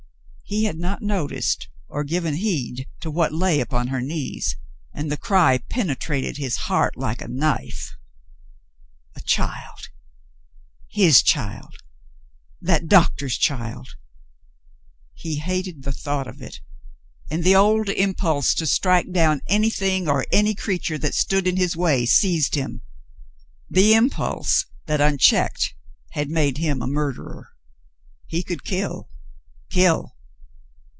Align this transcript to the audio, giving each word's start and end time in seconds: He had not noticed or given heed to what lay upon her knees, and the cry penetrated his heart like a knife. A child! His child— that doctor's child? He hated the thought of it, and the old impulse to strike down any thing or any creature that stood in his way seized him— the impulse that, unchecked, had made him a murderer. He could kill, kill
He 0.43 0.65
had 0.65 0.77
not 0.77 1.01
noticed 1.01 1.69
or 1.87 2.03
given 2.03 2.33
heed 2.33 2.85
to 2.99 3.09
what 3.09 3.31
lay 3.33 3.61
upon 3.61 3.87
her 3.87 4.01
knees, 4.01 4.57
and 4.93 5.09
the 5.09 5.15
cry 5.15 5.59
penetrated 5.69 6.35
his 6.35 6.57
heart 6.67 6.97
like 6.97 7.21
a 7.21 7.29
knife. 7.29 7.95
A 9.15 9.21
child! 9.21 9.87
His 10.89 11.23
child— 11.23 11.77
that 12.69 12.89
doctor's 12.89 13.37
child? 13.37 13.95
He 15.13 15.37
hated 15.37 15.83
the 15.83 15.93
thought 15.93 16.27
of 16.27 16.41
it, 16.41 16.59
and 17.29 17.45
the 17.45 17.55
old 17.55 17.87
impulse 17.87 18.53
to 18.55 18.67
strike 18.67 19.09
down 19.13 19.39
any 19.47 19.69
thing 19.69 20.09
or 20.09 20.25
any 20.33 20.53
creature 20.53 20.97
that 20.97 21.15
stood 21.15 21.47
in 21.47 21.55
his 21.55 21.77
way 21.77 22.05
seized 22.05 22.55
him— 22.55 22.81
the 23.71 23.93
impulse 23.93 24.65
that, 24.85 24.99
unchecked, 24.99 25.75
had 26.09 26.29
made 26.29 26.57
him 26.57 26.81
a 26.81 26.87
murderer. 26.87 27.51
He 28.27 28.43
could 28.43 28.65
kill, 28.65 29.07
kill 29.69 30.17